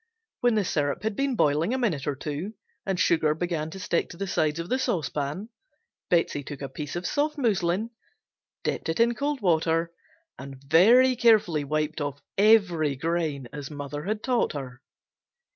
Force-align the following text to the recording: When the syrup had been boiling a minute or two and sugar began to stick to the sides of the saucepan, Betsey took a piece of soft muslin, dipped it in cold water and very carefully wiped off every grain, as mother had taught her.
When 0.39 0.55
the 0.55 0.65
syrup 0.65 1.03
had 1.03 1.15
been 1.15 1.35
boiling 1.35 1.75
a 1.75 1.77
minute 1.77 2.07
or 2.07 2.15
two 2.15 2.55
and 2.87 2.99
sugar 2.99 3.35
began 3.35 3.69
to 3.69 3.77
stick 3.79 4.09
to 4.09 4.17
the 4.17 4.25
sides 4.25 4.57
of 4.57 4.67
the 4.67 4.79
saucepan, 4.79 5.49
Betsey 6.09 6.43
took 6.43 6.63
a 6.63 6.69
piece 6.69 6.95
of 6.95 7.05
soft 7.05 7.37
muslin, 7.37 7.91
dipped 8.63 8.89
it 8.89 8.99
in 8.99 9.13
cold 9.13 9.41
water 9.41 9.91
and 10.39 10.59
very 10.59 11.15
carefully 11.15 11.63
wiped 11.63 12.01
off 12.01 12.19
every 12.35 12.95
grain, 12.95 13.47
as 13.53 13.69
mother 13.69 14.05
had 14.05 14.23
taught 14.23 14.53
her. 14.53 14.81